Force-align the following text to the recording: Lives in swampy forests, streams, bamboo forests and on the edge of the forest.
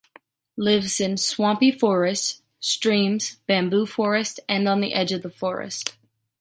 Lives 0.57 0.99
in 0.99 1.15
swampy 1.15 1.71
forests, 1.71 2.41
streams, 2.59 3.35
bamboo 3.45 3.85
forests 3.85 4.39
and 4.49 4.67
on 4.67 4.81
the 4.81 4.95
edge 4.95 5.11
of 5.11 5.21
the 5.21 5.29
forest. 5.29 5.95